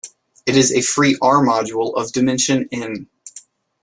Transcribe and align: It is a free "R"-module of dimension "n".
It 0.47 0.57
is 0.57 0.71
a 0.73 0.81
free 0.81 1.15
"R"-module 1.21 1.93
of 1.95 2.11
dimension 2.11 2.67
"n". 2.71 3.07